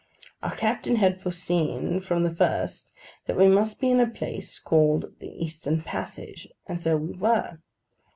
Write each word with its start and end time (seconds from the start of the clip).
Our 0.41 0.55
captain 0.55 0.95
had 0.95 1.21
foreseen 1.21 1.99
from 1.99 2.23
the 2.23 2.33
first 2.33 2.91
that 3.27 3.37
we 3.37 3.47
must 3.47 3.79
be 3.79 3.91
in 3.91 3.99
a 3.99 4.09
place 4.09 4.57
called 4.57 5.13
the 5.19 5.29
Eastern 5.29 5.83
passage; 5.83 6.47
and 6.65 6.81
so 6.81 6.97
we 6.97 7.15
were. 7.15 7.59